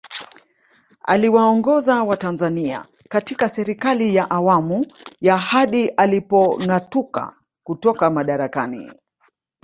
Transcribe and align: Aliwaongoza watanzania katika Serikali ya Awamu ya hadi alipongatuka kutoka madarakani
Aliwaongoza 1.05 2.03
watanzania 2.03 2.85
katika 3.09 3.49
Serikali 3.49 4.15
ya 4.15 4.29
Awamu 4.29 4.85
ya 5.21 5.37
hadi 5.37 5.87
alipongatuka 5.89 7.33
kutoka 7.63 8.09
madarakani 8.09 8.91